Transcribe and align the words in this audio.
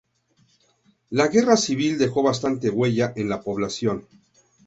La 1.11 1.27
Guerra 1.27 1.55
Civil 1.55 1.99
dejó 1.99 2.23
bastante 2.23 2.71
huella 2.71 3.13
en 3.15 3.29
la 3.29 3.39
población. 3.39 4.07